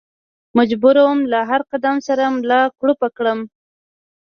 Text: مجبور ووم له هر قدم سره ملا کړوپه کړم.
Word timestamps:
مجبور 0.57 0.95
ووم 1.03 1.19
له 1.31 1.39
هر 1.49 1.61
قدم 1.71 1.95
سره 2.07 2.23
ملا 2.35 2.61
کړوپه 2.79 3.07
کړم. 3.17 3.39